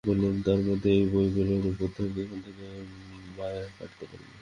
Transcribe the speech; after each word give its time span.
আমি 0.03 0.09
বললুম, 0.09 0.35
তার 0.45 0.59
মানে 0.59 0.89
ঐ 0.95 1.09
বইগুলোর 1.13 1.63
উপর 1.71 1.89
থেকে 1.97 2.19
এখনো 2.25 2.49
মায়া 3.37 3.63
কাটাতে 3.77 4.05
পারি 4.11 4.25
নি। 4.25 4.37